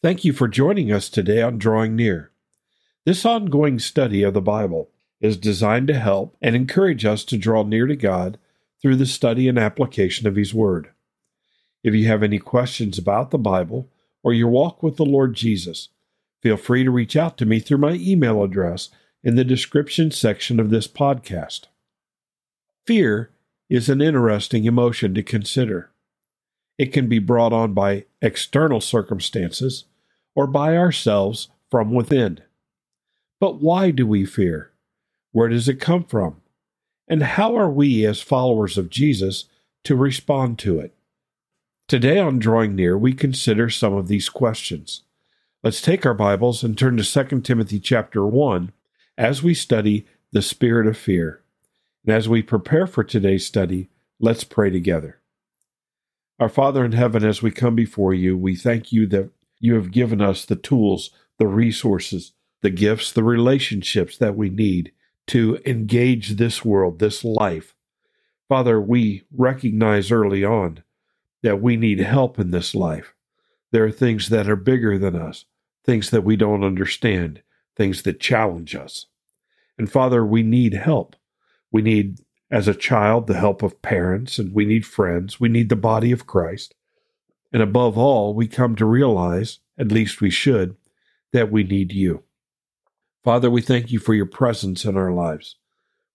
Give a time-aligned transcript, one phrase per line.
[0.00, 2.30] Thank you for joining us today on Drawing Near.
[3.04, 4.90] This ongoing study of the Bible
[5.20, 8.38] is designed to help and encourage us to draw near to God
[8.80, 10.90] through the study and application of His Word.
[11.82, 13.88] If you have any questions about the Bible
[14.22, 15.88] or your walk with the Lord Jesus,
[16.44, 18.90] feel free to reach out to me through my email address
[19.24, 21.62] in the description section of this podcast.
[22.86, 23.32] Fear
[23.68, 25.90] is an interesting emotion to consider.
[26.78, 29.86] It can be brought on by external circumstances
[30.38, 32.38] or by ourselves from within.
[33.40, 34.70] But why do we fear?
[35.32, 36.36] Where does it come from?
[37.08, 39.46] And how are we, as followers of Jesus,
[39.82, 40.94] to respond to it?
[41.88, 45.02] Today on Drawing Near, we consider some of these questions.
[45.64, 48.70] Let's take our Bibles and turn to 2 Timothy chapter 1
[49.16, 51.42] as we study the spirit of fear.
[52.06, 53.88] And as we prepare for today's study,
[54.20, 55.18] let's pray together.
[56.38, 59.30] Our Father in heaven, as we come before you, we thank you that
[59.60, 64.92] you have given us the tools, the resources, the gifts, the relationships that we need
[65.28, 67.74] to engage this world, this life.
[68.48, 70.82] Father, we recognize early on
[71.42, 73.14] that we need help in this life.
[73.70, 75.44] There are things that are bigger than us,
[75.84, 77.42] things that we don't understand,
[77.76, 79.06] things that challenge us.
[79.76, 81.14] And Father, we need help.
[81.70, 85.38] We need as a child, the help of parents, and we need friends.
[85.38, 86.74] We need the body of Christ.
[87.52, 90.76] And above all, we come to realize, at least we should,
[91.32, 92.24] that we need you.
[93.24, 95.56] Father, we thank you for your presence in our lives,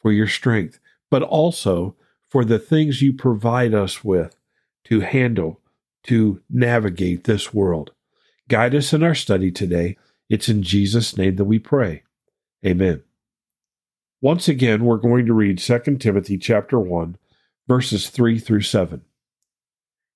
[0.00, 0.78] for your strength,
[1.10, 1.96] but also
[2.28, 4.36] for the things you provide us with
[4.84, 5.60] to handle,
[6.04, 7.92] to navigate this world.
[8.48, 9.96] Guide us in our study today.
[10.28, 12.02] It's in Jesus' name that we pray.
[12.64, 13.02] Amen.
[14.20, 17.16] Once again, we're going to read 2 Timothy chapter 1,
[17.68, 19.02] verses 3 through 7.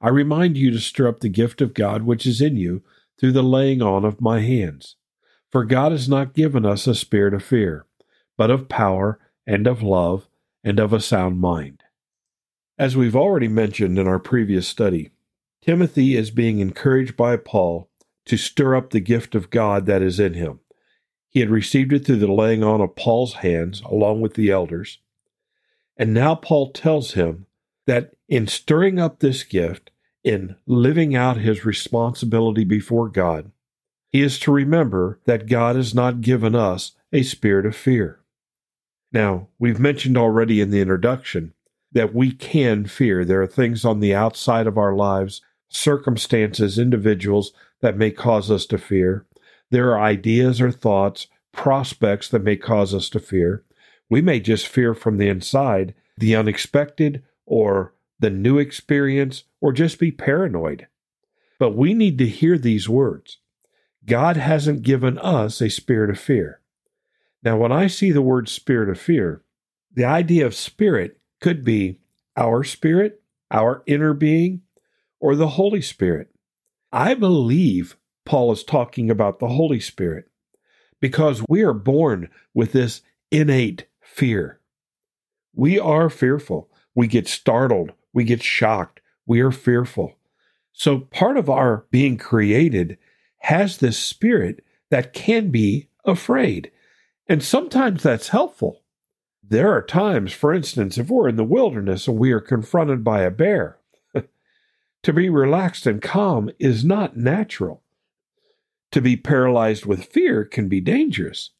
[0.00, 2.82] I remind you to stir up the gift of God which is in you
[3.18, 4.96] through the laying on of my hands.
[5.50, 7.86] For God has not given us a spirit of fear,
[8.36, 10.28] but of power and of love
[10.62, 11.82] and of a sound mind.
[12.78, 15.10] As we've already mentioned in our previous study,
[15.62, 17.90] Timothy is being encouraged by Paul
[18.26, 20.60] to stir up the gift of God that is in him.
[21.28, 24.98] He had received it through the laying on of Paul's hands along with the elders.
[25.96, 27.46] And now Paul tells him
[27.88, 29.90] that in stirring up this gift,
[30.22, 33.50] in living out his responsibility before God,
[34.10, 38.20] he is to remember that God has not given us a spirit of fear.
[39.10, 41.54] Now, we've mentioned already in the introduction
[41.90, 43.24] that we can fear.
[43.24, 48.66] There are things on the outside of our lives, circumstances, individuals that may cause us
[48.66, 49.24] to fear.
[49.70, 53.64] There are ideas or thoughts, prospects that may cause us to fear.
[54.10, 59.98] We may just fear from the inside the unexpected or the new experience or just
[59.98, 60.86] be paranoid.
[61.58, 63.38] But we need to hear these words
[64.04, 66.60] God hasn't given us a spirit of fear.
[67.42, 69.42] Now, when I see the word spirit of fear,
[69.92, 72.00] the idea of spirit could be
[72.36, 74.62] our spirit, our inner being,
[75.20, 76.28] or the Holy Spirit.
[76.92, 80.30] I believe Paul is talking about the Holy Spirit
[81.00, 84.60] because we are born with this innate fear.
[85.54, 86.70] We are fearful.
[86.94, 87.92] We get startled.
[88.12, 89.00] We get shocked.
[89.26, 90.16] We are fearful.
[90.72, 92.98] So part of our being created
[93.38, 96.70] has this spirit that can be afraid.
[97.28, 98.82] And sometimes that's helpful.
[99.42, 103.22] There are times, for instance, if we're in the wilderness and we are confronted by
[103.22, 103.78] a bear,
[105.02, 107.82] to be relaxed and calm is not natural.
[108.92, 111.50] To be paralyzed with fear can be dangerous.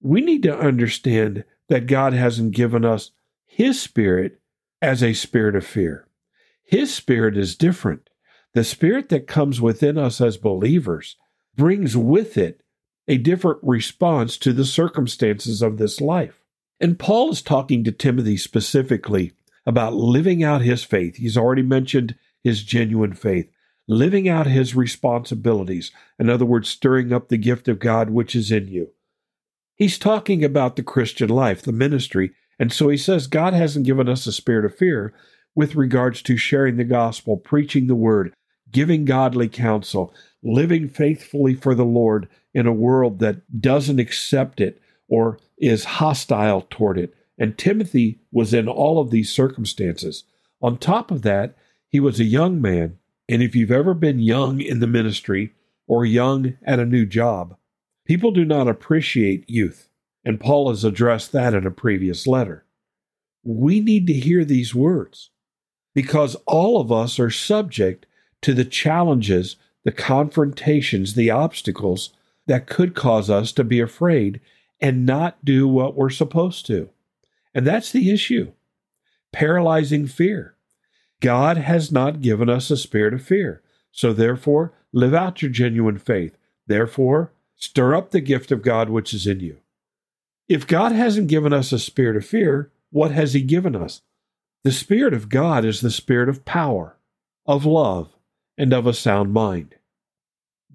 [0.00, 3.10] We need to understand that God hasn't given us
[3.54, 4.40] His Spirit
[4.80, 6.08] as a spirit of fear.
[6.64, 8.08] His Spirit is different.
[8.54, 11.16] The Spirit that comes within us as believers
[11.54, 12.62] brings with it
[13.06, 16.40] a different response to the circumstances of this life.
[16.80, 19.32] And Paul is talking to Timothy specifically
[19.66, 21.16] about living out his faith.
[21.16, 23.50] He's already mentioned his genuine faith
[23.86, 25.92] living out his responsibilities.
[26.18, 28.92] In other words, stirring up the gift of God which is in you.
[29.74, 32.32] He's talking about the Christian life, the ministry.
[32.62, 35.12] And so he says God hasn't given us a spirit of fear
[35.56, 38.32] with regards to sharing the gospel, preaching the word,
[38.70, 40.14] giving godly counsel,
[40.44, 46.64] living faithfully for the Lord in a world that doesn't accept it or is hostile
[46.70, 47.12] toward it.
[47.36, 50.22] And Timothy was in all of these circumstances.
[50.60, 51.56] On top of that,
[51.88, 52.96] he was a young man.
[53.28, 55.52] And if you've ever been young in the ministry
[55.88, 57.56] or young at a new job,
[58.04, 59.88] people do not appreciate youth.
[60.24, 62.64] And Paul has addressed that in a previous letter.
[63.42, 65.30] We need to hear these words
[65.94, 68.06] because all of us are subject
[68.42, 72.10] to the challenges, the confrontations, the obstacles
[72.46, 74.40] that could cause us to be afraid
[74.80, 76.90] and not do what we're supposed to.
[77.54, 78.52] And that's the issue
[79.32, 80.54] paralyzing fear.
[81.20, 83.62] God has not given us a spirit of fear.
[83.90, 86.36] So therefore, live out your genuine faith.
[86.66, 89.61] Therefore, stir up the gift of God which is in you.
[90.48, 94.02] If God hasn't given us a spirit of fear, what has He given us?
[94.64, 96.96] The Spirit of God is the spirit of power,
[97.46, 98.10] of love,
[98.56, 99.74] and of a sound mind.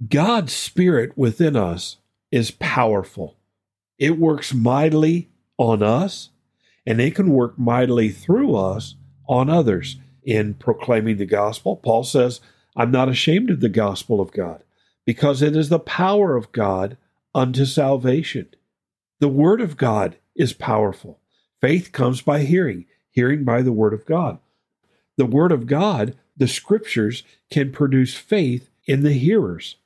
[0.09, 1.97] God's Spirit within us
[2.29, 3.37] is powerful.
[3.97, 6.29] It works mightily on us,
[6.85, 8.95] and it can work mightily through us
[9.27, 9.97] on others.
[10.23, 12.41] In proclaiming the gospel, Paul says,
[12.75, 14.63] I'm not ashamed of the gospel of God,
[15.05, 16.97] because it is the power of God
[17.33, 18.49] unto salvation.
[19.19, 21.19] The Word of God is powerful.
[21.59, 24.37] Faith comes by hearing, hearing by the Word of God.
[25.17, 29.77] The Word of God, the Scriptures, can produce faith in the hearers.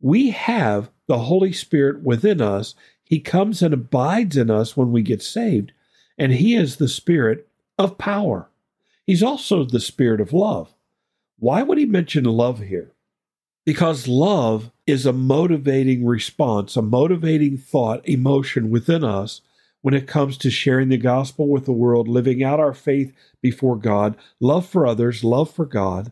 [0.00, 2.74] We have the Holy Spirit within us.
[3.02, 5.72] He comes and abides in us when we get saved,
[6.18, 7.48] and He is the Spirit
[7.78, 8.50] of power.
[9.06, 10.74] He's also the Spirit of love.
[11.38, 12.92] Why would He mention love here?
[13.64, 19.40] Because love is a motivating response, a motivating thought, emotion within us
[19.80, 23.76] when it comes to sharing the gospel with the world, living out our faith before
[23.76, 26.10] God, love for others, love for God.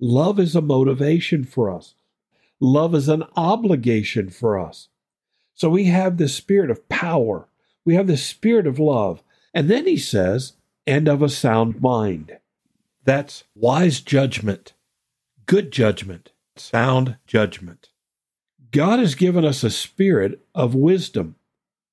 [0.00, 1.94] Love is a motivation for us.
[2.58, 4.88] Love is an obligation for us.
[5.54, 7.48] So we have the spirit of power,
[7.84, 9.22] we have the spirit of love.
[9.54, 10.54] And then he says,
[10.86, 12.38] and of a sound mind.
[13.04, 14.72] That's wise judgment,
[15.46, 17.90] good judgment, sound judgment.
[18.72, 21.36] God has given us a spirit of wisdom,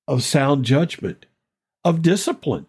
[0.07, 1.25] of sound judgment,
[1.83, 2.67] of discipline,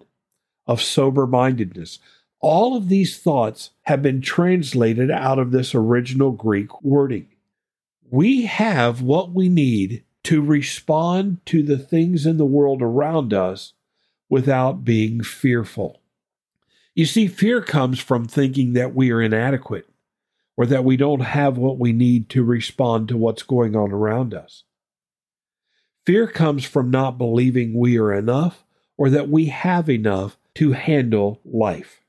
[0.66, 2.00] of sober mindedness.
[2.40, 7.28] All of these thoughts have been translated out of this original Greek wording.
[8.10, 13.74] We have what we need to respond to the things in the world around us
[14.28, 16.00] without being fearful.
[16.96, 19.89] You see, fear comes from thinking that we are inadequate
[20.60, 24.34] or that we don't have what we need to respond to what's going on around
[24.34, 24.64] us.
[26.04, 28.62] Fear comes from not believing we are enough
[28.98, 32.02] or that we have enough to handle life.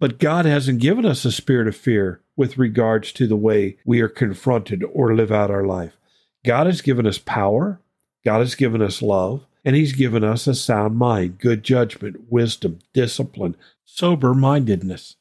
[0.00, 4.00] But God hasn't given us a spirit of fear with regards to the way we
[4.00, 5.96] are confronted or live out our life.
[6.44, 7.80] God has given us power,
[8.24, 12.80] God has given us love, and He's given us a sound mind, good judgment, wisdom,
[12.92, 13.54] discipline,
[13.84, 15.14] sober mindedness.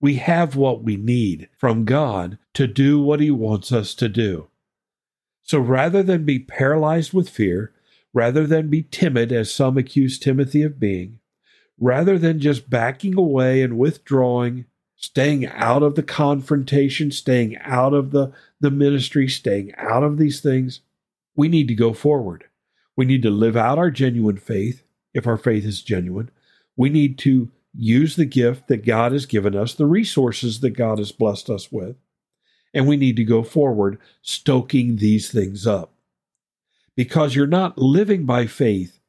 [0.00, 4.48] We have what we need from God to do what He wants us to do.
[5.42, 7.72] So rather than be paralyzed with fear,
[8.12, 11.18] rather than be timid, as some accuse Timothy of being,
[11.78, 14.66] rather than just backing away and withdrawing,
[14.96, 20.40] staying out of the confrontation, staying out of the, the ministry, staying out of these
[20.40, 20.80] things,
[21.34, 22.44] we need to go forward.
[22.96, 24.82] We need to live out our genuine faith,
[25.14, 26.30] if our faith is genuine.
[26.76, 30.98] We need to use the gift that God has given us, the resources that God
[30.98, 31.96] has blessed us with,
[32.74, 35.92] and we need to go forward stoking these things up.
[36.96, 39.00] Because you're not living by faith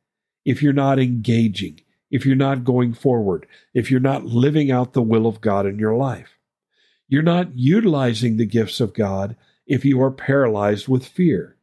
[0.46, 5.02] if you're not engaging, if you're not going forward, if you're not living out the
[5.02, 6.38] will of God in your life.
[7.08, 9.36] You're not utilizing the gifts of God
[9.68, 11.58] if you are paralyzed with fear.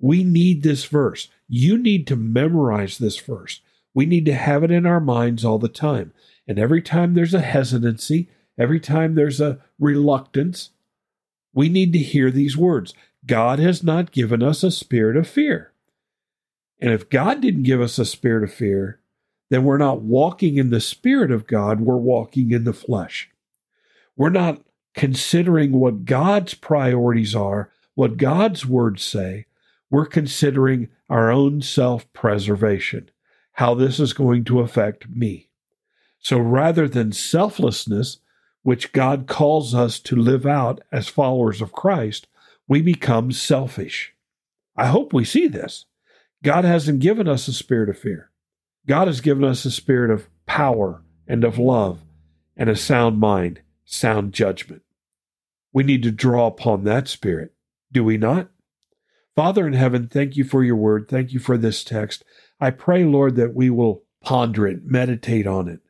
[0.00, 1.28] We need this verse.
[1.48, 3.60] You need to memorize this verse.
[3.94, 6.12] We need to have it in our minds all the time.
[6.48, 10.70] And every time there's a hesitancy, every time there's a reluctance,
[11.52, 12.94] we need to hear these words
[13.26, 15.72] God has not given us a spirit of fear.
[16.80, 19.00] And if God didn't give us a spirit of fear,
[19.50, 23.30] then we're not walking in the spirit of God, we're walking in the flesh.
[24.16, 24.62] We're not
[24.94, 29.46] considering what God's priorities are, what God's words say.
[29.90, 33.10] We're considering our own self preservation,
[33.52, 35.47] how this is going to affect me.
[36.18, 38.18] So rather than selflessness,
[38.62, 42.26] which God calls us to live out as followers of Christ,
[42.66, 44.14] we become selfish.
[44.76, 45.86] I hope we see this.
[46.42, 48.30] God hasn't given us a spirit of fear.
[48.86, 52.00] God has given us a spirit of power and of love
[52.56, 54.82] and a sound mind, sound judgment.
[55.72, 57.54] We need to draw upon that spirit
[57.90, 58.48] Do we not?
[59.34, 61.08] Father in heaven, thank you for your word.
[61.08, 62.24] Thank you for this text.
[62.60, 65.80] I pray, Lord, that we will ponder it, meditate on it,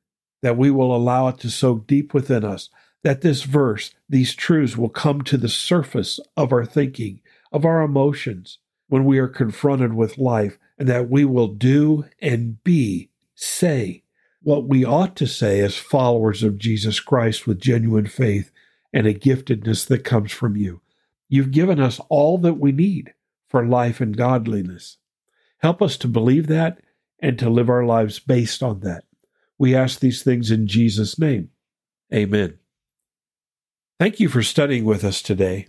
[0.42, 2.71] that we will allow it to soak deep within us,
[3.02, 7.21] that this verse, these truths will come to the surface of our thinking,
[7.52, 12.62] of our emotions, when we are confronted with life, and that we will do and
[12.64, 14.02] be, say,
[14.42, 18.50] what we ought to say as followers of Jesus Christ with genuine faith
[18.92, 20.80] and a giftedness that comes from you.
[21.28, 23.12] You've given us all that we need
[23.49, 24.97] for life and godliness.
[25.59, 26.80] Help us to believe that
[27.21, 29.04] and to live our lives based on that.
[29.58, 31.50] We ask these things in Jesus' name.
[32.14, 32.58] Amen.
[33.98, 35.66] Thank you for studying with us today.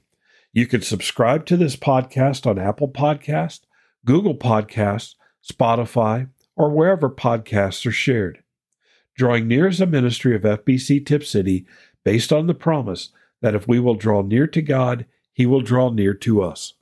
[0.53, 3.61] You can subscribe to this podcast on Apple Podcast,
[4.05, 8.43] Google Podcasts, Spotify, or wherever podcasts are shared.
[9.15, 11.65] Drawing Near is a ministry of FBC Tipp City
[12.05, 13.09] based on the promise
[13.41, 16.73] that if we will draw near to God, He will draw near to us.